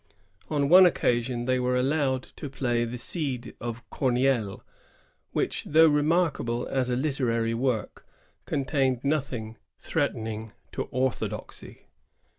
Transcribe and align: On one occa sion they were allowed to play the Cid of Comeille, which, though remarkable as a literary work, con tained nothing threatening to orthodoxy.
On 0.49 0.67
one 0.67 0.85
occa 0.85 1.23
sion 1.23 1.45
they 1.45 1.59
were 1.59 1.75
allowed 1.75 2.23
to 2.37 2.49
play 2.49 2.85
the 2.85 2.97
Cid 2.97 3.55
of 3.61 3.87
Comeille, 3.91 4.63
which, 5.31 5.63
though 5.65 5.87
remarkable 5.89 6.67
as 6.67 6.89
a 6.89 6.95
literary 6.95 7.53
work, 7.53 8.07
con 8.47 8.65
tained 8.65 9.03
nothing 9.03 9.57
threatening 9.77 10.53
to 10.71 10.85
orthodoxy. 10.85 11.85